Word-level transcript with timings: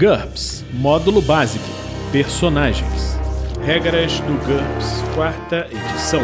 GURPS 0.00 0.64
Módulo 0.72 1.20
Básico 1.20 1.62
Personagens 2.10 3.18
Regras 3.62 4.18
do 4.20 4.32
GURPS, 4.46 5.02
quarta 5.14 5.66
edição. 5.66 6.22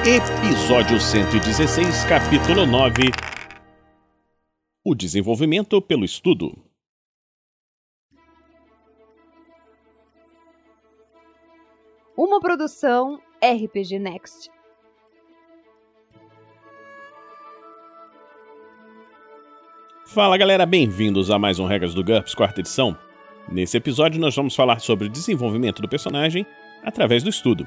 Episódio 0.00 0.98
116, 0.98 2.04
capítulo 2.04 2.64
9 2.64 3.02
O 4.82 4.94
desenvolvimento 4.94 5.82
pelo 5.82 6.06
estudo. 6.06 6.56
Uma 12.16 12.40
produção 12.40 13.20
RPG 13.44 13.98
Next. 13.98 14.50
Fala 20.06 20.38
galera, 20.38 20.64
bem-vindos 20.64 21.30
a 21.30 21.38
mais 21.38 21.58
um 21.58 21.66
Regras 21.66 21.92
do 21.92 22.02
GURPS, 22.02 22.34
quarta 22.34 22.60
edição. 22.60 22.96
Nesse 23.50 23.76
episódio 23.76 24.20
nós 24.20 24.34
vamos 24.34 24.54
falar 24.54 24.80
sobre 24.80 25.06
o 25.06 25.10
desenvolvimento 25.10 25.80
do 25.80 25.88
personagem 25.88 26.46
através 26.82 27.22
do 27.22 27.30
estudo. 27.30 27.66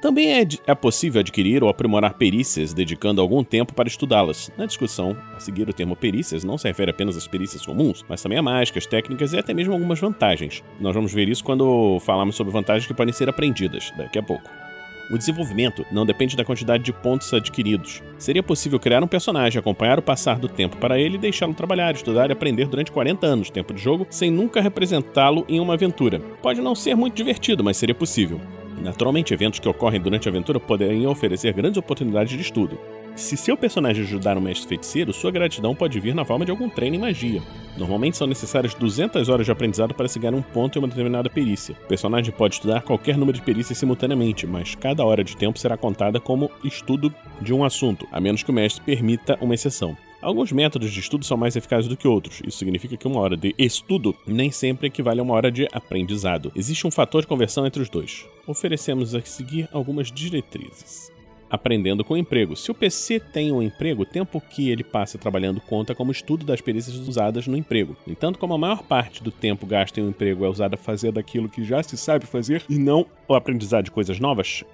Também 0.00 0.34
é, 0.34 0.46
é, 0.66 0.74
possível 0.74 1.20
adquirir 1.20 1.64
ou 1.64 1.70
aprimorar 1.70 2.12
perícias 2.14 2.74
dedicando 2.74 3.22
algum 3.22 3.42
tempo 3.42 3.72
para 3.72 3.88
estudá-las. 3.88 4.52
Na 4.54 4.66
discussão, 4.66 5.16
a 5.34 5.40
seguir 5.40 5.66
o 5.66 5.72
termo 5.72 5.96
perícias 5.96 6.44
não 6.44 6.58
se 6.58 6.68
refere 6.68 6.90
apenas 6.90 7.16
às 7.16 7.26
perícias 7.26 7.64
comuns, 7.64 8.04
mas 8.06 8.22
também 8.22 8.36
a 8.36 8.42
mágicas, 8.42 8.84
técnicas 8.84 9.32
e 9.32 9.38
até 9.38 9.54
mesmo 9.54 9.72
algumas 9.72 9.98
vantagens. 9.98 10.62
Nós 10.78 10.94
vamos 10.94 11.10
ver 11.10 11.26
isso 11.30 11.42
quando 11.42 11.98
falarmos 12.00 12.36
sobre 12.36 12.52
vantagens 12.52 12.86
que 12.86 12.92
podem 12.92 13.14
ser 13.14 13.30
aprendidas 13.30 13.90
daqui 13.96 14.18
a 14.18 14.22
pouco. 14.22 14.63
O 15.10 15.18
desenvolvimento 15.18 15.84
não 15.92 16.06
depende 16.06 16.36
da 16.36 16.44
quantidade 16.44 16.82
de 16.82 16.92
pontos 16.92 17.32
adquiridos. 17.34 18.02
Seria 18.18 18.42
possível 18.42 18.80
criar 18.80 19.02
um 19.02 19.06
personagem, 19.06 19.58
acompanhar 19.58 19.98
o 19.98 20.02
passar 20.02 20.38
do 20.38 20.48
tempo 20.48 20.78
para 20.78 20.98
ele 20.98 21.16
e 21.16 21.18
deixá-lo 21.20 21.52
trabalhar, 21.52 21.94
estudar 21.94 22.30
e 22.30 22.32
aprender 22.32 22.66
durante 22.66 22.90
40 22.90 23.26
anos, 23.26 23.50
tempo 23.50 23.74
de 23.74 23.82
jogo, 23.82 24.06
sem 24.08 24.30
nunca 24.30 24.60
representá-lo 24.60 25.44
em 25.48 25.60
uma 25.60 25.74
aventura. 25.74 26.20
Pode 26.40 26.60
não 26.60 26.74
ser 26.74 26.94
muito 26.94 27.14
divertido, 27.14 27.62
mas 27.62 27.76
seria 27.76 27.94
possível. 27.94 28.40
Naturalmente, 28.80 29.32
eventos 29.32 29.60
que 29.60 29.68
ocorrem 29.68 30.00
durante 30.00 30.28
a 30.28 30.30
aventura 30.30 30.58
poderiam 30.58 31.12
oferecer 31.12 31.52
grandes 31.52 31.78
oportunidades 31.78 32.34
de 32.34 32.40
estudo. 32.40 32.78
Se 33.16 33.36
seu 33.36 33.56
personagem 33.56 34.02
ajudar 34.02 34.36
um 34.36 34.40
mestre 34.40 34.66
feiticeiro, 34.66 35.12
sua 35.12 35.30
gratidão 35.30 35.72
pode 35.72 36.00
vir 36.00 36.16
na 36.16 36.24
forma 36.24 36.44
de 36.44 36.50
algum 36.50 36.68
treino 36.68 36.96
em 36.96 36.98
magia. 36.98 37.40
Normalmente 37.78 38.16
são 38.16 38.26
necessárias 38.26 38.74
200 38.74 39.28
horas 39.28 39.46
de 39.46 39.52
aprendizado 39.52 39.94
para 39.94 40.08
se 40.08 40.18
ganhar 40.18 40.34
um 40.34 40.42
ponto 40.42 40.76
em 40.76 40.80
uma 40.80 40.88
determinada 40.88 41.30
perícia. 41.30 41.76
O 41.84 41.86
personagem 41.86 42.32
pode 42.32 42.54
estudar 42.54 42.82
qualquer 42.82 43.16
número 43.16 43.38
de 43.38 43.44
perícias 43.44 43.78
simultaneamente, 43.78 44.48
mas 44.48 44.74
cada 44.74 45.04
hora 45.04 45.22
de 45.22 45.36
tempo 45.36 45.60
será 45.60 45.76
contada 45.76 46.18
como 46.18 46.50
estudo 46.64 47.14
de 47.40 47.54
um 47.54 47.62
assunto, 47.64 48.06
a 48.10 48.20
menos 48.20 48.42
que 48.42 48.50
o 48.50 48.54
mestre 48.54 48.82
permita 48.84 49.38
uma 49.40 49.54
exceção. 49.54 49.96
Alguns 50.20 50.50
métodos 50.50 50.90
de 50.90 50.98
estudo 50.98 51.24
são 51.24 51.36
mais 51.36 51.54
eficazes 51.54 51.86
do 51.86 51.96
que 51.96 52.08
outros. 52.08 52.40
Isso 52.44 52.58
significa 52.58 52.96
que 52.96 53.06
uma 53.06 53.20
hora 53.20 53.36
de 53.36 53.54
estudo 53.56 54.12
nem 54.26 54.50
sempre 54.50 54.88
equivale 54.88 55.20
a 55.20 55.22
uma 55.22 55.34
hora 55.34 55.52
de 55.52 55.68
aprendizado. 55.72 56.50
Existe 56.56 56.84
um 56.84 56.90
fator 56.90 57.22
de 57.22 57.28
conversão 57.28 57.64
entre 57.64 57.80
os 57.80 57.88
dois. 57.88 58.26
Oferecemos 58.44 59.14
a 59.14 59.20
seguir 59.20 59.68
algumas 59.72 60.10
diretrizes 60.10 61.13
aprendendo 61.54 62.04
com 62.04 62.14
o 62.14 62.16
emprego. 62.16 62.56
Se 62.56 62.70
o 62.70 62.74
PC 62.74 63.20
tem 63.20 63.52
um 63.52 63.62
emprego, 63.62 64.02
o 64.02 64.06
tempo 64.06 64.40
que 64.40 64.70
ele 64.70 64.84
passa 64.84 65.18
trabalhando 65.18 65.60
conta 65.60 65.94
como 65.94 66.12
estudo 66.12 66.44
das 66.44 66.60
perícias 66.60 66.96
usadas 66.96 67.46
no 67.46 67.56
emprego. 67.56 67.96
No 68.06 68.12
entanto, 68.12 68.38
como 68.38 68.54
a 68.54 68.58
maior 68.58 68.82
parte 68.82 69.22
do 69.22 69.30
tempo 69.30 69.66
gasto 69.66 69.98
em 69.98 70.02
um 70.02 70.08
emprego 70.08 70.44
é 70.44 70.48
usado 70.48 70.74
a 70.74 70.78
fazer 70.78 71.12
daquilo 71.12 71.48
que 71.48 71.64
já 71.64 71.82
se 71.82 71.96
sabe 71.96 72.26
fazer 72.26 72.62
e 72.68 72.78
não 72.78 73.06
o 73.28 73.34
aprendizado 73.34 73.84
de 73.84 73.90
coisas 73.90 74.20
novas, 74.20 74.64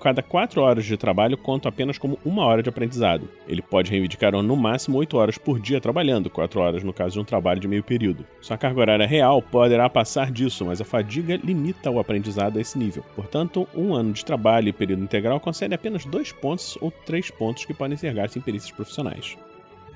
cada 0.00 0.22
4 0.22 0.60
horas 0.60 0.84
de 0.84 0.96
trabalho 0.96 1.36
conta 1.36 1.68
apenas 1.68 1.98
como 1.98 2.18
uma 2.24 2.44
hora 2.44 2.62
de 2.62 2.68
aprendizado. 2.68 3.28
Ele 3.46 3.62
pode 3.62 3.90
reivindicar 3.90 4.32
no 4.32 4.56
máximo 4.56 4.98
8 4.98 5.16
horas 5.16 5.38
por 5.38 5.60
dia 5.60 5.80
trabalhando, 5.80 6.30
4 6.30 6.60
horas 6.60 6.82
no 6.82 6.92
caso 6.92 7.14
de 7.14 7.20
um 7.20 7.24
trabalho 7.24 7.60
de 7.60 7.68
meio 7.68 7.82
período. 7.82 8.26
Sua 8.40 8.56
carga 8.56 8.80
horária 8.80 9.06
real 9.06 9.40
poderá 9.40 9.88
passar 9.88 10.30
disso, 10.32 10.64
mas 10.64 10.80
a 10.80 10.84
fadiga 10.84 11.36
limita 11.36 11.90
o 11.90 12.00
aprendizado 12.00 12.56
a 12.56 12.60
esse 12.60 12.78
nível. 12.78 13.04
Portanto, 13.14 13.68
um 13.74 13.94
ano 13.94 14.12
de 14.12 14.24
trabalho 14.24 14.68
e 14.68 14.72
período 14.72 15.04
integral 15.04 15.38
concede 15.38 15.74
apenas 15.74 16.04
2 16.04 16.32
pontos 16.32 16.76
ou 16.80 16.90
3 16.90 17.30
pontos 17.30 17.64
que 17.64 17.74
podem 17.74 17.96
ser 17.96 18.14
gastos 18.14 18.36
em 18.36 18.40
perícias 18.40 18.72
profissionais. 18.72 19.36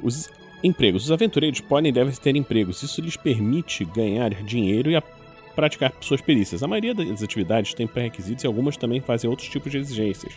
Os 0.03 0.31
empregos. 0.63 1.05
Os 1.05 1.13
aventureiros 1.13 1.61
podem 1.61 1.91
e 1.91 1.93
devem 1.93 2.15
ter 2.15 2.35
empregos. 2.35 2.83
Isso 2.83 3.01
lhes 3.01 3.17
permite 3.17 3.85
ganhar 3.85 4.31
dinheiro 4.31 4.91
e 4.91 4.97
praticar 5.55 5.93
suas 6.01 6.21
perícias. 6.21 6.63
A 6.63 6.69
maioria 6.69 6.95
das 6.95 7.23
atividades 7.23 7.75
tem 7.75 7.87
pré-requisitos 7.87 8.45
e 8.45 8.47
algumas 8.47 8.77
também 8.77 9.01
fazem 9.01 9.29
outros 9.29 9.49
tipos 9.49 9.71
de 9.71 9.79
exigências. 9.79 10.35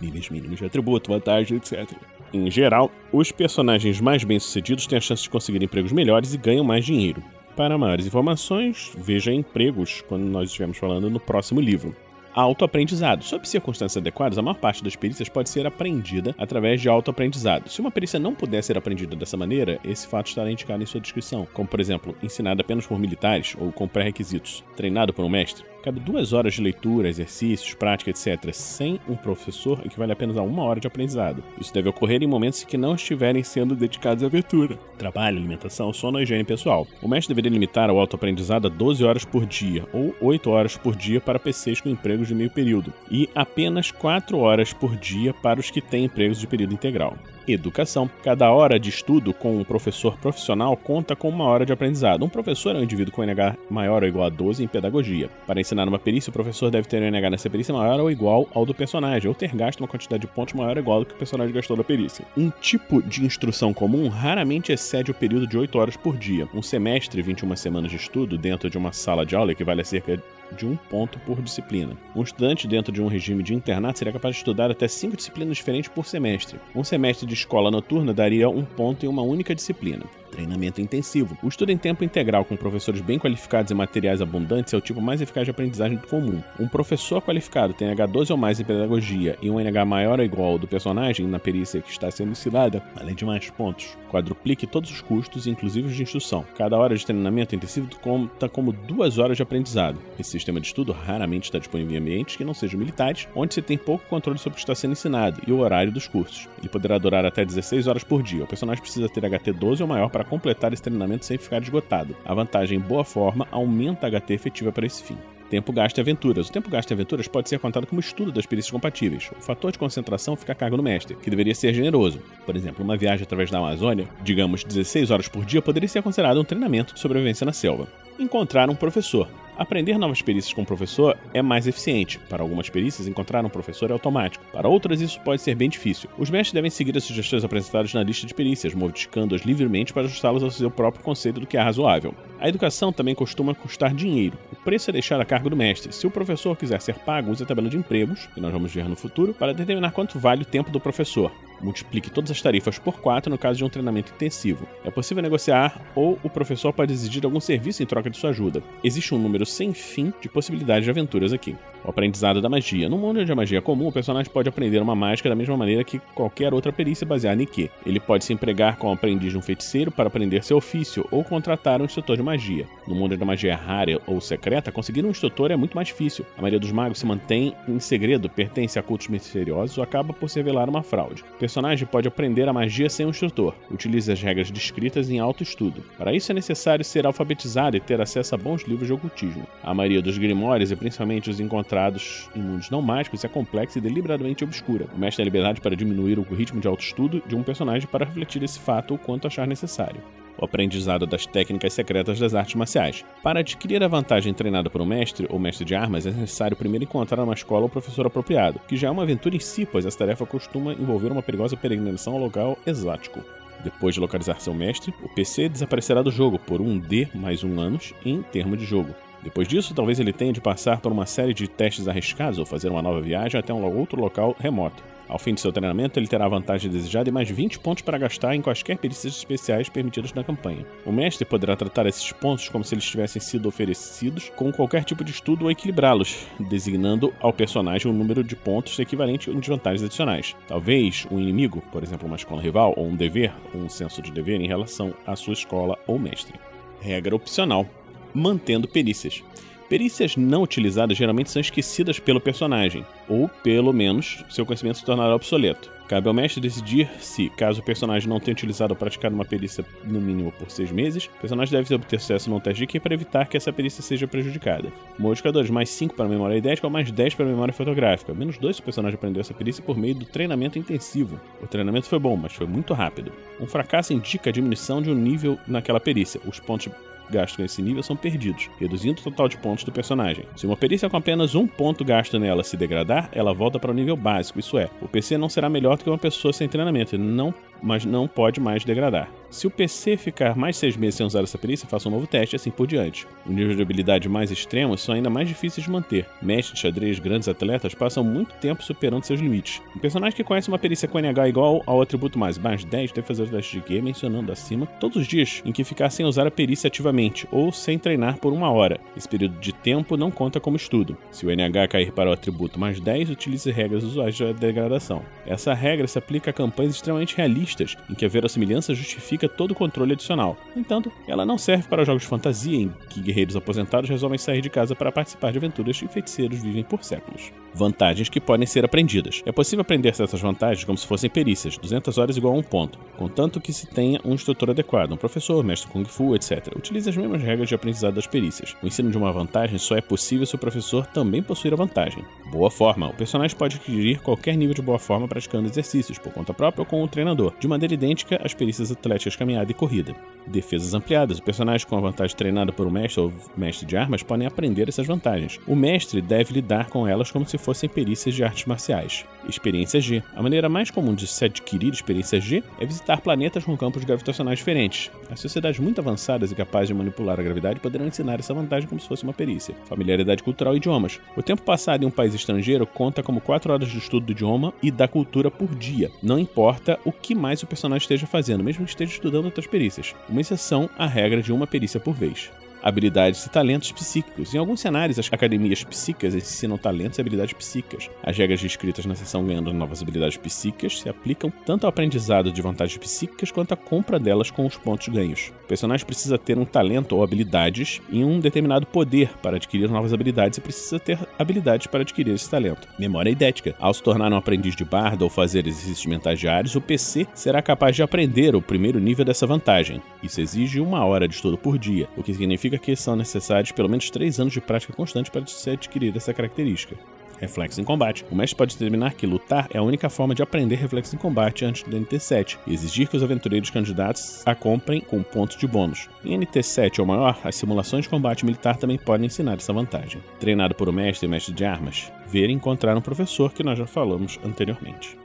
Níveis 0.00 0.28
mínimos 0.28 0.58
de 0.58 0.64
atributo, 0.64 1.10
vantagem, 1.10 1.56
etc. 1.56 1.90
Em 2.32 2.50
geral, 2.50 2.90
os 3.12 3.30
personagens 3.30 4.00
mais 4.00 4.24
bem-sucedidos 4.24 4.86
têm 4.86 4.98
a 4.98 5.00
chance 5.00 5.22
de 5.22 5.30
conseguir 5.30 5.62
empregos 5.62 5.92
melhores 5.92 6.34
e 6.34 6.38
ganham 6.38 6.64
mais 6.64 6.84
dinheiro. 6.84 7.22
Para 7.56 7.78
maiores 7.78 8.06
informações, 8.06 8.92
veja 8.98 9.32
empregos 9.32 10.02
quando 10.08 10.24
nós 10.24 10.48
estivermos 10.48 10.76
falando 10.76 11.08
no 11.08 11.20
próximo 11.20 11.60
livro. 11.60 11.94
Autoaprendizado. 12.34 13.22
Sob 13.22 13.48
circunstâncias 13.48 13.96
adequadas, 13.96 14.36
a 14.36 14.42
maior 14.42 14.56
parte 14.56 14.82
das 14.82 14.96
perícias 14.96 15.28
pode 15.28 15.48
ser 15.48 15.66
aprendida 15.68 16.34
através 16.36 16.80
de 16.80 16.88
autoaprendizado. 16.88 17.70
Se 17.70 17.80
uma 17.80 17.92
perícia 17.92 18.18
não 18.18 18.34
puder 18.34 18.60
ser 18.62 18.76
aprendida 18.76 19.14
dessa 19.14 19.36
maneira, 19.36 19.78
esse 19.84 20.06
fato 20.08 20.26
estará 20.26 20.50
indicado 20.50 20.82
em 20.82 20.86
sua 20.86 21.00
descrição, 21.00 21.46
como 21.52 21.68
por 21.68 21.78
exemplo, 21.78 22.16
ensinada 22.20 22.62
apenas 22.62 22.86
por 22.86 22.98
militares 22.98 23.54
ou 23.56 23.70
com 23.70 23.86
pré-requisitos, 23.86 24.64
treinado 24.76 25.14
por 25.14 25.24
um 25.24 25.28
mestre. 25.28 25.73
Cada 25.84 26.00
duas 26.00 26.32
horas 26.32 26.54
de 26.54 26.62
leitura, 26.62 27.10
exercícios, 27.10 27.74
prática, 27.74 28.08
etc., 28.08 28.54
sem 28.54 28.98
um 29.06 29.14
professor, 29.14 29.82
equivale 29.84 30.12
apenas 30.12 30.38
a 30.38 30.42
uma 30.42 30.62
hora 30.62 30.80
de 30.80 30.86
aprendizado. 30.86 31.44
Isso 31.60 31.74
deve 31.74 31.90
ocorrer 31.90 32.22
em 32.22 32.26
momentos 32.26 32.64
que 32.64 32.78
não 32.78 32.94
estiverem 32.94 33.42
sendo 33.42 33.76
dedicados 33.76 34.24
à 34.24 34.26
aventura. 34.26 34.78
Trabalho, 34.96 35.36
alimentação, 35.36 35.92
sono 35.92 36.18
e 36.18 36.22
higiene 36.22 36.42
pessoal. 36.42 36.86
O 37.02 37.06
mestre 37.06 37.34
deveria 37.34 37.52
limitar 37.52 37.90
o 37.90 37.98
autoaprendizado 37.98 38.66
a 38.66 38.70
12 38.70 39.04
horas 39.04 39.26
por 39.26 39.44
dia, 39.44 39.86
ou 39.92 40.16
8 40.22 40.48
horas 40.48 40.74
por 40.74 40.96
dia 40.96 41.20
para 41.20 41.38
PCs 41.38 41.82
com 41.82 41.90
empregos 41.90 42.28
de 42.28 42.34
meio 42.34 42.50
período, 42.50 42.90
e 43.10 43.28
apenas 43.34 43.90
4 43.90 44.38
horas 44.38 44.72
por 44.72 44.96
dia 44.96 45.34
para 45.34 45.60
os 45.60 45.70
que 45.70 45.82
têm 45.82 46.06
empregos 46.06 46.40
de 46.40 46.46
período 46.46 46.72
integral 46.72 47.14
educação. 47.46 48.10
Cada 48.22 48.50
hora 48.50 48.78
de 48.78 48.88
estudo 48.88 49.32
com 49.32 49.58
um 49.58 49.64
professor 49.64 50.16
profissional 50.18 50.76
conta 50.76 51.14
com 51.16 51.28
uma 51.28 51.44
hora 51.44 51.66
de 51.66 51.72
aprendizado. 51.72 52.24
Um 52.24 52.28
professor 52.28 52.74
é 52.76 52.78
um 52.78 52.82
indivíduo 52.82 53.12
com 53.12 53.22
NH 53.22 53.56
maior 53.70 54.02
ou 54.02 54.08
igual 54.08 54.26
a 54.26 54.30
12 54.30 54.62
em 54.62 54.68
pedagogia. 54.68 55.28
Para 55.46 55.60
ensinar 55.60 55.88
uma 55.88 55.98
perícia, 55.98 56.30
o 56.30 56.32
professor 56.32 56.70
deve 56.70 56.88
ter 56.88 57.02
um 57.02 57.06
NH 57.06 57.30
nessa 57.30 57.50
perícia 57.50 57.74
maior 57.74 58.00
ou 58.00 58.10
igual 58.10 58.48
ao 58.54 58.64
do 58.64 58.74
personagem, 58.74 59.28
ou 59.28 59.34
ter 59.34 59.54
gasto 59.54 59.80
uma 59.80 59.88
quantidade 59.88 60.22
de 60.22 60.26
pontos 60.26 60.54
maior 60.54 60.76
ou 60.76 60.82
igual 60.82 60.98
ao 60.98 61.04
que 61.04 61.14
o 61.14 61.18
personagem 61.18 61.54
gastou 61.54 61.76
da 61.76 61.84
perícia. 61.84 62.24
Um 62.36 62.50
tipo 62.50 63.02
de 63.02 63.24
instrução 63.24 63.72
comum 63.74 64.08
raramente 64.08 64.72
excede 64.72 65.10
o 65.10 65.14
período 65.14 65.46
de 65.46 65.58
8 65.58 65.78
horas 65.78 65.96
por 65.96 66.16
dia. 66.16 66.48
Um 66.54 66.62
semestre, 66.62 67.20
21 67.22 67.54
semanas 67.56 67.90
de 67.90 67.96
estudo, 67.96 68.38
dentro 68.38 68.70
de 68.70 68.78
uma 68.78 68.92
sala 68.92 69.24
de 69.24 69.36
aula 69.36 69.52
equivale 69.52 69.80
a 69.80 69.84
cerca 69.84 70.20
de 70.56 70.66
um 70.66 70.76
ponto 70.76 71.18
por 71.20 71.40
disciplina. 71.42 71.96
Um 72.14 72.22
estudante 72.22 72.68
dentro 72.68 72.92
de 72.92 73.02
um 73.02 73.08
regime 73.08 73.42
de 73.42 73.54
internato 73.54 73.98
seria 73.98 74.12
capaz 74.12 74.34
de 74.34 74.38
estudar 74.38 74.70
até 74.70 74.86
cinco 74.88 75.16
disciplinas 75.16 75.56
diferentes 75.56 75.90
por 75.90 76.06
semestre. 76.06 76.60
Um 76.74 76.84
semestre 76.84 77.26
de 77.26 77.34
escola 77.34 77.70
noturna 77.70 78.12
daria 78.12 78.48
um 78.48 78.64
ponto 78.64 79.04
em 79.04 79.08
uma 79.08 79.22
única 79.22 79.54
disciplina 79.54 80.04
treinamento 80.34 80.80
intensivo. 80.80 81.36
O 81.42 81.48
estudo 81.48 81.70
em 81.70 81.78
tempo 81.78 82.04
integral 82.04 82.44
com 82.44 82.56
professores 82.56 83.00
bem 83.00 83.18
qualificados 83.18 83.70
e 83.70 83.74
materiais 83.74 84.20
abundantes 84.20 84.74
é 84.74 84.76
o 84.76 84.80
tipo 84.80 85.00
mais 85.00 85.20
eficaz 85.20 85.46
de 85.46 85.52
aprendizagem 85.52 85.98
comum. 85.98 86.42
Um 86.58 86.68
professor 86.68 87.22
qualificado 87.22 87.72
tem 87.72 87.88
H12 87.94 88.30
ou 88.30 88.36
mais 88.36 88.58
em 88.58 88.64
pedagogia 88.64 89.38
e 89.40 89.48
um 89.48 89.60
NH 89.60 89.84
maior 89.84 90.18
ou 90.18 90.24
igual 90.24 90.52
ao 90.52 90.58
do 90.58 90.66
personagem 90.66 91.26
na 91.26 91.38
perícia 91.38 91.80
que 91.80 91.90
está 91.90 92.10
sendo 92.10 92.32
ensinada, 92.32 92.82
além 92.96 93.14
de 93.14 93.24
mais 93.24 93.48
pontos. 93.50 93.96
Quadruplique 94.10 94.66
todos 94.66 94.90
os 94.90 95.00
custos, 95.00 95.46
inclusive 95.46 95.88
os 95.88 95.96
de 95.96 96.02
instrução. 96.02 96.44
Cada 96.56 96.76
hora 96.76 96.96
de 96.96 97.04
treinamento 97.04 97.54
intensivo 97.54 97.88
conta 98.00 98.48
como 98.48 98.72
duas 98.72 99.18
horas 99.18 99.36
de 99.36 99.42
aprendizado. 99.42 99.98
Esse 100.18 100.30
sistema 100.30 100.60
de 100.60 100.66
estudo 100.66 100.92
raramente 100.92 101.44
está 101.44 101.58
disponível 101.58 101.94
em 101.94 102.00
ambientes 102.00 102.36
que 102.36 102.44
não 102.44 102.54
sejam 102.54 102.78
militares, 102.78 103.28
onde 103.34 103.54
se 103.54 103.62
tem 103.62 103.76
pouco 103.76 104.06
controle 104.08 104.38
sobre 104.38 104.54
o 104.54 104.56
que 104.56 104.60
está 104.60 104.74
sendo 104.74 104.92
ensinado 104.92 105.40
e 105.46 105.52
o 105.52 105.58
horário 105.58 105.92
dos 105.92 106.06
cursos. 106.06 106.48
Ele 106.58 106.68
poderá 106.68 106.98
durar 106.98 107.24
até 107.24 107.44
16 107.44 107.86
horas 107.86 108.04
por 108.04 108.22
dia. 108.22 108.44
O 108.44 108.46
personagem 108.46 108.82
precisa 108.82 109.08
ter 109.08 109.24
HT 109.28 109.52
12 109.52 109.82
ou 109.82 109.88
maior 109.88 110.08
para 110.08 110.23
para 110.24 110.30
completar 110.30 110.72
esse 110.72 110.82
treinamento 110.82 111.24
sem 111.24 111.38
ficar 111.38 111.62
esgotado. 111.62 112.16
A 112.24 112.34
vantagem 112.34 112.78
em 112.78 112.80
boa 112.80 113.04
forma 113.04 113.46
aumenta 113.50 114.06
a 114.06 114.10
HT 114.10 114.32
efetiva 114.32 114.72
para 114.72 114.86
esse 114.86 115.02
fim. 115.02 115.16
Tempo 115.50 115.72
gasto 115.72 115.98
em 115.98 116.00
aventuras. 116.00 116.48
O 116.48 116.52
tempo 116.52 116.70
gasto 116.70 116.90
em 116.90 116.94
aventuras 116.94 117.28
pode 117.28 117.48
ser 117.48 117.58
contado 117.58 117.86
como 117.86 118.00
estudo 118.00 118.32
das 118.32 118.46
perícias 118.46 118.72
compatíveis. 118.72 119.30
O 119.38 119.42
fator 119.42 119.70
de 119.70 119.78
concentração 119.78 120.34
fica 120.34 120.52
a 120.52 120.54
cargo 120.54 120.76
do 120.76 120.82
mestre, 120.82 121.14
que 121.16 121.30
deveria 121.30 121.54
ser 121.54 121.72
generoso. 121.74 122.20
Por 122.46 122.56
exemplo, 122.56 122.82
uma 122.82 122.96
viagem 122.96 123.24
através 123.24 123.50
da 123.50 123.58
Amazônia, 123.58 124.08
digamos 124.22 124.64
16 124.64 125.10
horas 125.10 125.28
por 125.28 125.44
dia, 125.44 125.62
poderia 125.62 125.88
ser 125.88 126.02
considerado 126.02 126.40
um 126.40 126.44
treinamento 126.44 126.94
de 126.94 127.00
sobrevivência 127.00 127.44
na 127.44 127.52
selva. 127.52 127.86
Encontrar 128.18 128.70
um 128.70 128.74
professor. 128.74 129.28
Aprender 129.56 129.96
novas 129.98 130.20
perícias 130.20 130.52
com 130.52 130.62
o 130.62 130.66
professor 130.66 131.16
é 131.32 131.40
mais 131.40 131.68
eficiente. 131.68 132.18
Para 132.28 132.42
algumas 132.42 132.68
perícias, 132.68 133.06
encontrar 133.06 133.44
um 133.44 133.48
professor 133.48 133.88
é 133.88 133.92
automático. 133.92 134.44
Para 134.52 134.68
outras, 134.68 135.00
isso 135.00 135.20
pode 135.20 135.40
ser 135.42 135.54
bem 135.54 135.68
difícil. 135.68 136.10
Os 136.18 136.28
mestres 136.28 136.52
devem 136.52 136.70
seguir 136.70 136.96
as 136.96 137.04
sugestões 137.04 137.44
apresentadas 137.44 137.94
na 137.94 138.02
lista 138.02 138.26
de 138.26 138.34
perícias, 138.34 138.74
modificando-as 138.74 139.42
livremente 139.42 139.92
para 139.92 140.02
ajustá-las 140.02 140.42
ao 140.42 140.50
seu 140.50 140.70
próprio 140.70 141.04
conceito 141.04 141.38
do 141.38 141.46
que 141.46 141.56
é 141.56 141.60
razoável. 141.60 142.12
A 142.40 142.48
educação 142.48 142.92
também 142.92 143.14
costuma 143.14 143.54
custar 143.54 143.94
dinheiro. 143.94 144.36
O 144.52 144.56
preço 144.56 144.90
é 144.90 144.92
deixado 144.92 145.20
a 145.20 145.24
cargo 145.24 145.48
do 145.48 145.56
mestre. 145.56 145.94
Se 145.94 146.04
o 146.04 146.10
professor 146.10 146.56
quiser 146.56 146.80
ser 146.80 146.98
pago, 146.98 147.30
use 147.30 147.42
a 147.44 147.46
tabela 147.46 147.68
de 147.68 147.76
empregos, 147.76 148.26
que 148.34 148.40
nós 148.40 148.52
vamos 148.52 148.74
ver 148.74 148.88
no 148.88 148.96
futuro, 148.96 149.32
para 149.32 149.54
determinar 149.54 149.92
quanto 149.92 150.18
vale 150.18 150.42
o 150.42 150.46
tempo 150.46 150.70
do 150.70 150.80
professor. 150.80 151.30
Multiplique 151.64 152.10
todas 152.10 152.30
as 152.30 152.42
tarefas 152.42 152.78
por 152.78 153.00
4 153.00 153.30
no 153.30 153.38
caso 153.38 153.56
de 153.56 153.64
um 153.64 153.70
treinamento 153.70 154.12
intensivo. 154.12 154.68
É 154.84 154.90
possível 154.90 155.22
negociar 155.22 155.80
ou 155.94 156.18
o 156.22 156.28
professor 156.28 156.74
pode 156.74 156.92
exigir 156.92 157.24
algum 157.24 157.40
serviço 157.40 157.82
em 157.82 157.86
troca 157.86 158.10
de 158.10 158.18
sua 158.18 158.30
ajuda. 158.30 158.62
Existe 158.84 159.14
um 159.14 159.18
número 159.18 159.46
sem 159.46 159.72
fim 159.72 160.12
de 160.20 160.28
possibilidades 160.28 160.84
de 160.84 160.90
aventuras 160.90 161.32
aqui. 161.32 161.56
O 161.84 161.90
aprendizado 161.90 162.40
da 162.40 162.48
magia. 162.48 162.88
No 162.88 162.96
mundo 162.96 163.20
onde 163.20 163.30
a 163.30 163.36
magia 163.36 163.58
é 163.58 163.60
comum, 163.60 163.88
o 163.88 163.92
personagem 163.92 164.32
pode 164.32 164.48
aprender 164.48 164.80
uma 164.80 164.94
mágica 164.96 165.28
da 165.28 165.34
mesma 165.34 165.54
maneira 165.54 165.84
que 165.84 165.98
qualquer 166.14 166.54
outra 166.54 166.72
perícia 166.72 167.06
baseada 167.06 167.42
em 167.42 167.46
que. 167.46 167.70
Ele 167.84 168.00
pode 168.00 168.24
se 168.24 168.32
empregar 168.32 168.76
como 168.78 168.94
aprendiz 168.94 169.32
de 169.32 169.36
um 169.36 169.42
feiticeiro 169.42 169.90
para 169.90 170.06
aprender 170.06 170.42
seu 170.42 170.56
ofício 170.56 171.06
ou 171.10 171.22
contratar 171.22 171.82
um 171.82 171.84
instrutor 171.84 172.16
de 172.16 172.22
magia. 172.22 172.66
No 172.88 172.94
mundo 172.94 173.12
onde 173.12 173.22
a 173.22 173.26
magia 173.26 173.52
é 173.52 173.54
rara 173.54 174.00
ou 174.06 174.18
secreta, 174.18 174.72
conseguir 174.72 175.04
um 175.04 175.10
instrutor 175.10 175.50
é 175.50 175.56
muito 175.56 175.74
mais 175.74 175.88
difícil. 175.88 176.24
A 176.38 176.40
maioria 176.40 176.58
dos 176.58 176.72
magos 176.72 176.98
se 176.98 177.04
mantém 177.04 177.54
em 177.68 177.78
segredo, 177.78 178.30
pertence 178.30 178.78
a 178.78 178.82
cultos 178.82 179.08
misteriosos 179.08 179.76
ou 179.76 179.84
acaba 179.84 180.14
por 180.14 180.30
se 180.30 180.38
revelar 180.38 180.70
uma 180.70 180.82
fraude. 180.82 181.22
O 181.34 181.38
personagem 181.38 181.86
pode 181.86 182.08
aprender 182.08 182.48
a 182.48 182.52
magia 182.52 182.88
sem 182.88 183.04
um 183.04 183.10
instrutor. 183.10 183.54
Utilize 183.70 184.10
as 184.10 184.22
regras 184.22 184.50
descritas 184.50 185.10
em 185.10 185.18
autoestudo. 185.18 185.82
Para 185.98 186.14
isso 186.14 186.32
é 186.32 186.34
necessário 186.34 186.82
ser 186.82 187.04
alfabetizado 187.04 187.76
e 187.76 187.80
ter 187.80 188.00
acesso 188.00 188.34
a 188.34 188.38
bons 188.38 188.62
livros 188.62 188.86
de 188.86 188.94
ocultismo. 188.94 189.46
A 189.62 189.74
maioria 189.74 190.00
dos 190.00 190.16
grimórios, 190.16 190.70
e 190.70 190.76
principalmente 190.76 191.28
os 191.28 191.40
encontrados 191.40 191.73
encontrados 191.74 192.30
em 192.36 192.40
mundos 192.40 192.70
não 192.70 192.80
mágicos 192.80 193.24
é 193.24 193.28
complexa 193.28 193.78
e 193.78 193.82
deliberadamente 193.82 194.44
obscura. 194.44 194.86
O 194.94 194.98
mestre 194.98 195.16
tem 195.16 195.24
a 195.24 195.26
liberdade 195.26 195.60
para 195.60 195.74
diminuir 195.74 196.18
o 196.18 196.22
ritmo 196.22 196.60
de 196.60 196.68
autoestudo 196.68 197.22
de 197.26 197.34
um 197.34 197.42
personagem 197.42 197.88
para 197.88 198.04
refletir 198.04 198.42
esse 198.42 198.60
fato 198.60 198.94
o 198.94 198.98
quanto 198.98 199.26
achar 199.26 199.46
necessário 199.46 200.00
o 200.36 200.44
aprendizado 200.44 201.06
das 201.06 201.26
técnicas 201.26 201.72
secretas 201.72 202.18
das 202.18 202.34
artes 202.34 202.56
marciais. 202.56 203.04
Para 203.22 203.38
adquirir 203.38 203.80
a 203.84 203.88
vantagem 203.88 204.34
treinada 204.34 204.68
por 204.68 204.80
um 204.80 204.84
mestre 204.84 205.28
ou 205.30 205.38
mestre 205.38 205.64
de 205.64 205.76
armas, 205.76 206.06
é 206.06 206.10
necessário 206.10 206.56
primeiro 206.56 206.82
encontrar 206.82 207.22
uma 207.22 207.34
escola 207.34 207.62
ou 207.62 207.68
professor 207.68 208.04
apropriado, 208.04 208.60
que 208.66 208.76
já 208.76 208.88
é 208.88 208.90
uma 208.90 209.04
aventura 209.04 209.36
em 209.36 209.38
si, 209.38 209.64
pois 209.64 209.86
essa 209.86 209.96
tarefa 209.96 210.26
costuma 210.26 210.72
envolver 210.72 211.12
uma 211.12 211.22
perigosa 211.22 211.56
peregrinação 211.56 212.14
ao 212.14 212.18
local 212.18 212.58
exótico. 212.66 213.20
Depois 213.62 213.94
de 213.94 214.00
localizar 214.00 214.40
seu 214.40 214.52
mestre, 214.52 214.92
o 215.04 215.08
PC 215.08 215.48
desaparecerá 215.48 216.02
do 216.02 216.10
jogo 216.10 216.36
por 216.36 216.60
um 216.60 216.80
D 216.80 217.06
mais 217.14 217.44
um 217.44 217.60
anos 217.60 217.94
em 218.04 218.20
termo 218.20 218.56
de 218.56 218.64
jogo. 218.64 218.92
Depois 219.24 219.48
disso, 219.48 219.74
talvez 219.74 219.98
ele 219.98 220.12
tenha 220.12 220.34
de 220.34 220.40
passar 220.40 220.80
por 220.80 220.92
uma 220.92 221.06
série 221.06 221.32
de 221.32 221.48
testes 221.48 221.88
arriscados 221.88 222.38
ou 222.38 222.44
fazer 222.44 222.68
uma 222.68 222.82
nova 222.82 223.00
viagem 223.00 223.40
até 223.40 223.54
um 223.54 223.64
outro 223.64 223.98
local 223.98 224.36
remoto. 224.38 224.82
Ao 225.08 225.18
fim 225.18 225.32
de 225.32 225.40
seu 225.40 225.50
treinamento, 225.50 225.98
ele 225.98 226.06
terá 226.06 226.26
a 226.26 226.28
vantagem 226.28 226.70
desejada 226.70 227.08
e 227.08 227.12
mais 227.12 227.30
20 227.30 227.58
pontos 227.60 227.82
para 227.82 227.96
gastar 227.96 228.34
em 228.34 228.42
quaisquer 228.42 228.76
perícias 228.76 229.16
especiais 229.16 229.68
permitidas 229.68 230.12
na 230.12 230.22
campanha. 230.22 230.66
O 230.84 230.92
mestre 230.92 231.24
poderá 231.24 231.56
tratar 231.56 231.86
esses 231.86 232.12
pontos 232.12 232.48
como 232.50 232.64
se 232.64 232.74
eles 232.74 232.84
tivessem 232.84 233.20
sido 233.20 233.48
oferecidos 233.48 234.30
com 234.36 234.52
qualquer 234.52 234.84
tipo 234.84 235.02
de 235.02 235.10
estudo 235.10 235.44
ou 235.44 235.50
equilibrá-los, 235.50 236.26
designando 236.38 237.12
ao 237.20 237.32
personagem 237.32 237.90
um 237.90 237.94
número 237.94 238.22
de 238.22 238.36
pontos 238.36 238.78
equivalente 238.78 239.30
a 239.30 239.32
desvantagens 239.32 239.82
adicionais. 239.82 240.36
Talvez 240.46 241.06
um 241.10 241.18
inimigo, 241.18 241.62
por 241.72 241.82
exemplo, 241.82 242.06
uma 242.06 242.16
escola 242.16 242.42
rival, 242.42 242.74
ou 242.76 242.86
um 242.86 242.96
dever, 242.96 243.32
ou 243.54 243.60
um 243.60 243.68
senso 243.70 244.02
de 244.02 244.10
dever 244.10 244.40
em 244.40 244.48
relação 244.48 244.94
à 245.06 245.16
sua 245.16 245.32
escola 245.32 245.78
ou 245.86 245.98
mestre. 245.98 246.34
Regra 246.80 247.16
opcional 247.16 247.66
mantendo 248.14 248.68
perícias. 248.68 249.22
Perícias 249.68 250.16
não 250.16 250.42
utilizadas 250.42 250.96
geralmente 250.96 251.30
são 251.30 251.40
esquecidas 251.40 251.98
pelo 251.98 252.20
personagem, 252.20 252.84
ou 253.08 253.28
pelo 253.28 253.72
menos 253.72 254.24
seu 254.28 254.44
conhecimento 254.44 254.78
se 254.78 254.84
tornará 254.84 255.14
obsoleto. 255.14 255.72
Cabe 255.88 256.08
ao 256.08 256.14
mestre 256.14 256.40
decidir 256.40 256.88
se, 256.98 257.28
caso 257.30 257.60
o 257.60 257.64
personagem 257.64 258.08
não 258.08 258.18
tenha 258.18 258.32
utilizado 258.32 258.72
ou 258.72 258.76
praticado 258.76 259.14
uma 259.14 259.24
perícia 259.24 259.64
no 259.84 260.00
mínimo 260.00 260.32
por 260.32 260.50
seis 260.50 260.70
meses, 260.70 261.06
o 261.06 261.20
personagem 261.20 261.52
deve 261.52 261.74
obter 261.74 262.00
sucesso 262.00 262.30
no 262.30 262.40
teste 262.40 262.60
de 262.60 262.66
QI 262.66 262.80
para 262.80 262.94
evitar 262.94 263.26
que 263.26 263.36
essa 263.36 263.52
perícia 263.52 263.82
seja 263.82 264.06
prejudicada. 264.06 264.72
Modificadores: 264.98 265.50
mais 265.50 265.68
5 265.70 265.94
para 265.94 266.08
memória 266.08 266.36
idética 266.36 266.66
ou 266.66 266.70
mais 266.70 266.90
10 266.90 267.14
para 267.14 267.26
memória 267.26 267.52
fotográfica. 267.52 268.14
Menos 268.14 268.38
2 268.38 268.56
se 268.56 268.62
o 268.62 268.64
personagem 268.64 268.96
aprendeu 268.96 269.20
essa 269.20 269.34
perícia 269.34 269.62
por 269.62 269.76
meio 269.76 269.94
do 269.94 270.06
treinamento 270.06 270.58
intensivo. 270.58 271.20
O 271.42 271.46
treinamento 271.46 271.86
foi 271.86 271.98
bom, 271.98 272.16
mas 272.16 272.32
foi 272.32 272.46
muito 272.46 272.72
rápido. 272.72 273.12
Um 273.38 273.46
fracasso 273.46 273.92
indica 273.92 274.30
a 274.30 274.32
diminuição 274.32 274.80
de 274.80 274.90
um 274.90 274.94
nível 274.94 275.38
naquela 275.46 275.80
perícia. 275.80 276.20
Os 276.26 276.40
pontos 276.40 276.72
gastos 277.10 277.38
nesse 277.38 277.62
nível 277.62 277.82
são 277.82 277.96
perdidos, 277.96 278.50
reduzindo 278.58 279.00
o 279.00 279.04
total 279.04 279.28
de 279.28 279.36
pontos 279.36 279.64
do 279.64 279.72
personagem. 279.72 280.24
Se 280.36 280.46
uma 280.46 280.56
perícia 280.56 280.88
com 280.88 280.96
apenas 280.96 281.34
um 281.34 281.46
ponto 281.46 281.84
gasto 281.84 282.18
nela 282.18 282.44
se 282.44 282.56
degradar, 282.56 283.08
ela 283.12 283.32
volta 283.32 283.58
para 283.58 283.70
o 283.70 283.74
nível 283.74 283.96
básico, 283.96 284.40
isso 284.40 284.58
é, 284.58 284.68
o 284.80 284.88
PC 284.88 285.16
não 285.18 285.28
será 285.28 285.48
melhor 285.48 285.76
do 285.76 285.84
que 285.84 285.90
uma 285.90 285.98
pessoa 285.98 286.32
sem 286.32 286.48
treinamento, 286.48 286.96
não, 286.98 287.32
mas 287.62 287.84
não 287.84 288.06
pode 288.06 288.40
mais 288.40 288.64
degradar. 288.64 289.10
Se 289.34 289.48
o 289.48 289.50
PC 289.50 289.96
ficar 289.96 290.36
mais 290.36 290.56
seis 290.56 290.76
meses 290.76 290.94
sem 290.94 291.04
usar 291.04 291.24
essa 291.24 291.36
perícia, 291.36 291.66
faça 291.66 291.88
um 291.88 291.90
novo 291.90 292.06
teste 292.06 292.36
e 292.36 292.36
assim 292.36 292.52
por 292.52 292.68
diante. 292.68 293.04
O 293.26 293.32
nível 293.32 293.56
de 293.56 293.62
habilidade 293.62 294.08
mais 294.08 294.30
extremos 294.30 294.80
são 294.80 294.94
ainda 294.94 295.10
mais 295.10 295.26
difíceis 295.26 295.64
de 295.64 295.72
manter. 295.72 296.06
Mestres 296.22 296.60
xadrez, 296.60 297.00
grandes 297.00 297.26
atletas 297.26 297.74
passam 297.74 298.04
muito 298.04 298.32
tempo 298.36 298.62
superando 298.62 299.02
seus 299.02 299.18
limites. 299.18 299.60
Um 299.74 299.80
personagem 299.80 300.14
que 300.14 300.22
conhece 300.22 300.46
uma 300.46 300.58
perícia 300.58 300.86
com 300.86 301.00
NH 301.00 301.28
igual 301.28 301.64
ao 301.66 301.82
atributo 301.82 302.16
mais, 302.16 302.38
mais 302.38 302.64
10 302.64 302.92
deve 302.92 303.04
fazer 303.04 303.24
o 303.24 303.26
teste 303.26 303.56
de 303.56 303.62
Q 303.62 303.82
mencionando 303.82 304.30
acima 304.30 304.66
todos 304.78 304.98
os 304.98 305.06
dias 305.08 305.42
em 305.44 305.50
que 305.50 305.64
ficar 305.64 305.90
sem 305.90 306.06
usar 306.06 306.28
a 306.28 306.30
perícia 306.30 306.68
ativamente 306.68 307.26
ou 307.32 307.50
sem 307.50 307.76
treinar 307.76 308.18
por 308.18 308.32
uma 308.32 308.52
hora. 308.52 308.78
Esse 308.96 309.08
período 309.08 309.40
de 309.40 309.52
tempo 309.52 309.96
não 309.96 310.12
conta 310.12 310.38
como 310.38 310.56
estudo. 310.56 310.96
Se 311.10 311.26
o 311.26 311.30
NH 311.30 311.66
cair 311.70 311.90
para 311.90 312.08
o 312.08 312.12
atributo 312.12 312.60
mais 312.60 312.78
10, 312.78 313.10
utilize 313.10 313.50
regras 313.50 313.82
usuais 313.82 314.14
de 314.14 314.32
degradação. 314.32 315.02
Essa 315.26 315.52
regra 315.52 315.88
se 315.88 315.98
aplica 315.98 316.30
a 316.30 316.32
campanhas 316.32 316.76
extremamente 316.76 317.16
realistas, 317.16 317.76
em 317.90 317.94
que 317.94 318.04
a 318.04 318.08
verossimilhança 318.08 318.72
justifica 318.72 319.23
todo 319.28 319.52
o 319.52 319.54
controle 319.54 319.92
adicional. 319.92 320.36
No 320.54 320.60
entanto, 320.60 320.90
ela 321.06 321.24
não 321.24 321.38
serve 321.38 321.68
para 321.68 321.84
jogos 321.84 322.02
de 322.02 322.08
fantasia 322.08 322.56
em 322.56 322.72
que 322.90 323.00
guerreiros 323.00 323.36
aposentados 323.36 323.90
resolvem 323.90 324.18
sair 324.18 324.40
de 324.40 324.50
casa 324.50 324.74
para 324.74 324.92
participar 324.92 325.32
de 325.32 325.38
aventuras 325.38 325.80
e 325.82 325.88
feiticeiros 325.88 326.42
vivem 326.42 326.62
por 326.62 326.84
séculos. 326.84 327.32
Vantagens 327.54 328.08
que 328.08 328.20
podem 328.20 328.46
ser 328.46 328.64
aprendidas. 328.64 329.22
É 329.24 329.32
possível 329.32 329.62
aprender 329.62 329.94
certas 329.94 330.20
vantagens 330.20 330.64
como 330.64 330.76
se 330.76 330.86
fossem 330.86 331.08
perícias, 331.08 331.56
200 331.56 331.98
horas 331.98 332.16
igual 332.16 332.34
a 332.34 332.38
um 332.38 332.42
ponto, 332.42 332.78
contanto 332.96 333.40
que 333.40 333.52
se 333.52 333.66
tenha 333.66 334.00
um 334.04 334.14
instrutor 334.14 334.50
adequado, 334.50 334.92
um 334.92 334.96
professor, 334.96 335.42
mestre 335.44 335.70
kung 335.70 335.84
fu, 335.84 336.16
etc. 336.16 336.52
Utilize 336.56 336.88
as 336.88 336.96
mesmas 336.96 337.22
regras 337.22 337.48
de 337.48 337.54
aprendizado 337.54 337.94
das 337.94 338.06
perícias. 338.06 338.56
O 338.62 338.66
ensino 338.66 338.90
de 338.90 338.98
uma 338.98 339.12
vantagem 339.12 339.58
só 339.58 339.76
é 339.76 339.80
possível 339.80 340.26
se 340.26 340.34
o 340.34 340.38
professor 340.38 340.86
também 340.86 341.22
possuir 341.22 341.52
a 341.52 341.56
vantagem. 341.56 342.04
Boa 342.34 342.50
forma. 342.50 342.88
O 342.88 342.94
personagem 342.94 343.36
pode 343.36 343.54
adquirir 343.58 344.00
qualquer 344.00 344.36
nível 344.36 344.56
de 344.56 344.60
boa 344.60 344.76
forma 344.76 345.06
praticando 345.06 345.48
exercícios 345.48 345.98
por 345.98 346.12
conta 346.12 346.34
própria 346.34 346.62
ou 346.62 346.66
com 346.66 346.82
o 346.82 346.88
treinador, 346.88 347.32
de 347.38 347.46
maneira 347.46 347.74
idêntica 347.74 348.20
às 348.24 348.34
perícias 348.34 348.72
atléticas 348.72 349.14
caminhada 349.14 349.52
e 349.52 349.54
corrida. 349.54 349.94
Defesas 350.26 350.74
ampliadas. 350.74 351.18
O 351.18 351.22
personagem 351.22 351.64
com 351.64 351.76
a 351.76 351.80
vantagem 351.80 352.16
treinada 352.16 352.52
por 352.52 352.66
um 352.66 352.70
mestre 352.70 353.02
ou 353.02 353.12
mestre 353.36 353.64
de 353.64 353.76
armas 353.76 354.02
podem 354.02 354.26
aprender 354.26 354.68
essas 354.68 354.84
vantagens. 354.84 355.38
O 355.46 355.54
mestre 355.54 356.02
deve 356.02 356.34
lidar 356.34 356.70
com 356.70 356.88
elas 356.88 357.08
como 357.08 357.24
se 357.24 357.38
fossem 357.38 357.68
perícias 357.68 358.16
de 358.16 358.24
artes 358.24 358.46
marciais. 358.46 359.04
Experiência 359.28 359.80
G. 359.80 360.02
A 360.16 360.20
maneira 360.20 360.48
mais 360.48 360.72
comum 360.72 360.92
de 360.92 361.06
se 361.06 361.24
adquirir 361.24 361.72
experiência 361.72 362.20
G 362.20 362.42
é 362.58 362.66
visitar 362.66 363.00
planetas 363.00 363.44
com 363.44 363.56
campos 363.56 363.84
gravitacionais 363.84 364.40
diferentes. 364.40 364.90
As 365.08 365.20
sociedades 365.20 365.60
muito 365.60 365.80
avançadas 365.80 366.32
e 366.32 366.34
capazes 366.34 366.68
de 366.68 366.74
manipular 366.74 367.20
a 367.20 367.22
gravidade 367.22 367.60
poderão 367.60 367.86
ensinar 367.86 368.18
essa 368.18 368.34
vantagem 368.34 368.68
como 368.68 368.80
se 368.80 368.88
fosse 368.88 369.04
uma 369.04 369.12
perícia. 369.12 369.54
Familiaridade 369.66 370.22
cultural 370.22 370.54
e 370.54 370.56
idiomas. 370.56 371.00
O 371.16 371.22
tempo 371.22 371.42
passado 371.42 371.84
em 371.84 371.86
um 371.86 371.90
país 371.90 372.12
estrangeiro 372.24 372.66
conta 372.66 373.02
como 373.02 373.20
4 373.20 373.52
horas 373.52 373.68
de 373.68 373.78
estudo 373.78 374.06
do 374.06 374.12
idioma 374.12 374.52
e 374.62 374.70
da 374.70 374.88
cultura 374.88 375.30
por 375.30 375.54
dia. 375.54 375.90
Não 376.02 376.18
importa 376.18 376.78
o 376.84 376.92
que 376.92 377.14
mais 377.14 377.42
o 377.42 377.46
personagem 377.46 377.84
esteja 377.84 378.06
fazendo, 378.06 378.42
mesmo 378.42 378.64
que 378.64 378.70
esteja 378.70 378.92
estudando 378.92 379.26
outras 379.26 379.46
perícias. 379.46 379.94
Uma 380.08 380.20
exceção 380.20 380.68
à 380.76 380.86
regra 380.86 381.22
de 381.22 381.32
uma 381.32 381.46
perícia 381.46 381.78
por 381.78 381.94
vez 381.94 382.30
habilidades 382.64 383.26
e 383.26 383.30
talentos 383.30 383.70
psíquicos. 383.70 384.34
Em 384.34 384.38
alguns 384.38 384.60
cenários, 384.60 384.98
as 384.98 385.12
academias 385.12 385.62
psíquicas 385.62 386.14
ensinam 386.14 386.56
talentos 386.56 386.98
e 386.98 387.00
habilidades 387.02 387.34
psíquicas. 387.34 387.90
As 388.02 388.16
regras 388.16 388.40
descritas 388.40 388.86
na 388.86 388.94
seção 388.94 389.24
Ganhando 389.26 389.52
Novas 389.52 389.82
Habilidades 389.82 390.16
Psíquicas 390.16 390.80
se 390.80 390.88
aplicam 390.88 391.30
tanto 391.44 391.64
ao 391.64 391.68
aprendizado 391.68 392.32
de 392.32 392.40
vantagens 392.40 392.78
psíquicas 392.78 393.30
quanto 393.30 393.52
à 393.52 393.56
compra 393.56 393.98
delas 393.98 394.30
com 394.30 394.46
os 394.46 394.56
pontos 394.56 394.88
ganhos. 394.88 395.30
O 395.44 395.46
personagem 395.46 395.84
precisa 395.84 396.16
ter 396.16 396.38
um 396.38 396.44
talento 396.46 396.96
ou 396.96 397.04
habilidades 397.04 397.82
e 397.90 398.02
um 398.02 398.18
determinado 398.18 398.66
poder 398.66 399.10
para 399.22 399.36
adquirir 399.36 399.68
novas 399.68 399.92
habilidades 399.92 400.38
e 400.38 400.40
precisa 400.40 400.78
ter 400.78 400.98
habilidades 401.18 401.66
para 401.66 401.82
adquirir 401.82 402.14
esse 402.14 402.30
talento. 402.30 402.66
Memória 402.78 403.10
idética. 403.10 403.54
Ao 403.58 403.74
se 403.74 403.82
tornar 403.82 404.10
um 404.10 404.16
aprendiz 404.16 404.56
de 404.56 404.64
bardo 404.64 405.02
ou 405.02 405.10
fazer 405.10 405.46
exercícios 405.46 405.84
mentais 405.84 406.18
diários, 406.18 406.54
o 406.54 406.60
PC 406.62 407.06
será 407.14 407.42
capaz 407.42 407.76
de 407.76 407.82
aprender 407.82 408.34
o 408.34 408.40
primeiro 408.40 408.80
nível 408.80 409.04
dessa 409.04 409.26
vantagem. 409.26 409.82
Isso 410.02 410.20
exige 410.20 410.60
uma 410.60 410.84
hora 410.84 411.06
de 411.06 411.14
estudo 411.14 411.36
por 411.36 411.58
dia, 411.58 411.88
o 411.96 412.02
que 412.02 412.14
significa 412.14 412.53
significa 412.54 412.58
que 412.58 412.76
são 412.76 412.96
necessários 412.96 413.52
pelo 413.52 413.68
menos 413.68 413.90
3 413.90 414.20
anos 414.20 414.32
de 414.32 414.40
prática 414.40 414.72
constante 414.72 415.10
para 415.10 415.26
se 415.26 415.50
adquirir 415.50 415.96
essa 415.96 416.14
característica. 416.14 416.76
Reflexo 417.20 417.60
em 417.60 417.64
combate. 417.64 418.04
O 418.10 418.14
mestre 418.14 418.36
pode 418.36 418.54
determinar 418.54 418.94
que 418.94 419.06
lutar 419.06 419.46
é 419.50 419.58
a 419.58 419.62
única 419.62 419.88
forma 419.88 420.14
de 420.14 420.22
aprender 420.22 420.56
reflexo 420.56 420.94
em 420.94 420.98
combate 420.98 421.44
antes 421.44 421.62
do 421.62 421.76
NT7 421.76 422.38
e 422.46 422.52
exigir 422.52 422.88
que 422.88 422.96
os 422.96 423.02
aventureiros 423.02 423.50
candidatos 423.50 424.22
a 424.26 424.34
comprem 424.34 424.80
com 424.80 425.02
pontos 425.02 425.36
de 425.36 425.46
bônus. 425.46 425.88
Em 426.04 426.18
NT7 426.18 426.80
ou 426.80 426.86
maior, 426.86 427.18
as 427.22 427.36
simulações 427.36 427.84
de 427.84 427.88
combate 427.88 428.26
militar 428.26 428.56
também 428.56 428.76
podem 428.76 429.06
ensinar 429.06 429.34
essa 429.34 429.52
vantagem. 429.52 430.02
Treinado 430.18 430.54
por 430.54 430.68
um 430.68 430.72
mestre 430.72 431.06
e 431.06 431.08
mestre 431.08 431.32
de 431.32 431.44
armas, 431.44 431.90
ver 432.06 432.28
e 432.28 432.32
encontrar 432.32 432.76
um 432.76 432.82
professor 432.82 433.32
que 433.32 433.44
nós 433.44 433.58
já 433.58 433.66
falamos 433.66 434.18
anteriormente. 434.24 434.98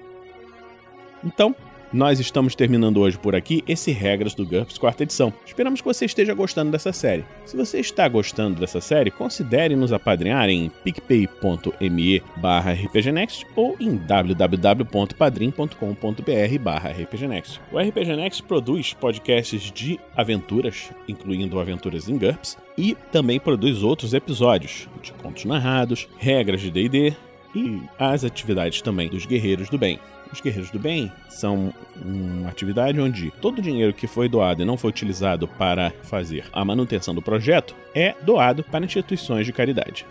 Então, 1.24 1.56
Nós 1.92 2.20
estamos 2.20 2.54
terminando 2.54 2.98
hoje 2.98 3.18
por 3.18 3.36
aqui 3.36 3.64
esse 3.68 3.92
Regras 3.92 4.36
do 4.36 4.46
GURPS 4.46 4.78
quarta 4.78 5.02
edição. 5.02 5.34
Esperamos 5.44 5.82
que 5.82 5.88
você 5.88 6.06
esteja 6.06 6.36
gostando 6.36 6.72
dessa 6.72 6.94
série. 6.94 7.26
Se 7.46 7.58
você 7.58 7.80
está 7.80 8.08
gostando 8.08 8.60
dessa 8.60 8.80
série, 8.80 9.10
considere 9.10 9.76
nos 9.76 9.92
apadrinhar 9.92 10.48
em 10.50 10.70
picpay.me 10.84 12.22
barra 12.36 12.74
rpgnext 12.74 13.44
ou 13.56 13.76
em 13.80 13.96
www.padrim.com.br 13.96 16.60
barra 16.62 16.92
rpgnext. 16.92 17.60
O 17.72 17.80
RPG 17.80 18.16
Next 18.16 18.44
produz 18.44 18.94
podcasts 18.94 19.72
de 19.72 20.00
aventuras, 20.16 20.92
incluindo 21.08 21.60
aventuras 21.60 22.08
em 22.08 22.20
GURPS, 22.20 22.56
e 22.78 22.96
também 23.12 23.40
produz 23.40 23.82
outros 23.82 24.14
episódios 24.14 24.88
de 25.02 25.12
contos 25.14 25.44
narrados, 25.44 26.08
regras 26.20 26.62
de 26.62 26.70
D&D 26.70 27.16
e 27.56 27.82
as 27.98 28.24
atividades 28.24 28.80
também 28.80 29.10
dos 29.10 29.26
Guerreiros 29.26 29.70
do 29.70 29.78
Bem. 29.78 30.00
Os 30.32 30.42
Guerreiros 30.42 30.70
do 30.70 30.80
Bem 30.80 31.12
são 31.28 31.74
uma 32.04 32.50
atividade 32.50 33.00
onde 33.00 33.32
todo 33.42 33.60
o 33.60 33.62
dinheiro 33.62 33.94
que 33.94 34.08
foi 34.08 34.30
doado 34.30 34.62
e 34.62 34.66
não 34.66 34.78
foi 34.78 34.90
utilizado 34.90 35.48
para 35.48 35.92
fazer 36.04 36.46
a 36.54 36.64
manutenção 36.64 37.16
do 37.16 37.22
projeto 37.22 37.76
é 37.96 38.16
doado 38.22 38.64
para 38.64 38.86
instituições 38.86 39.46
de 39.46 39.54
caridade. 39.54 40.06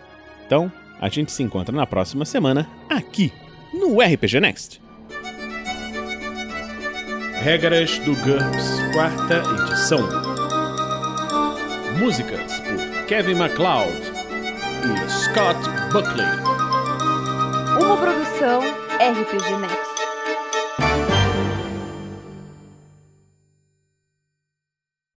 Então, 0.47 0.71
a 1.01 1.09
gente 1.09 1.31
se 1.31 1.43
encontra 1.43 1.75
na 1.75 1.87
próxima 1.87 2.25
semana 2.25 2.69
aqui 2.89 3.33
no 3.73 4.01
RPG 4.01 4.41
Next. 4.41 4.81
Regras 7.43 7.99
do 8.01 8.17
GURPS, 8.17 8.81
quarta 8.93 9.43
edição. 9.63 10.01
Músicas 11.99 12.61
por 12.61 13.07
Kevin 13.07 13.35
MacLeod 13.35 13.93
e 14.85 15.11
Scott 15.11 15.59
Buckley. 15.93 16.27
Uma 17.81 17.97
produção 17.97 18.61
RPG 19.01 19.57
Next. 19.61 19.88